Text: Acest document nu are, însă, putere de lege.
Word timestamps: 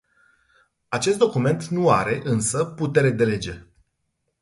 Acest 0.89 1.17
document 1.17 1.63
nu 1.65 1.89
are, 1.89 2.21
însă, 2.23 2.65
putere 2.65 3.11
de 3.11 3.25
lege. 3.25 3.65